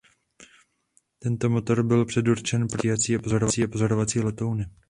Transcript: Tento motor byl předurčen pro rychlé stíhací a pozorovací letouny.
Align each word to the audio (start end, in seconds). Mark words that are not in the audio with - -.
Tento 1.19 1.49
motor 1.49 1.83
byl 1.83 2.05
předurčen 2.05 2.67
pro 2.67 2.81
rychlé 2.81 2.97
stíhací 2.97 3.63
a 3.63 3.67
pozorovací 3.67 4.19
letouny. 4.19 4.65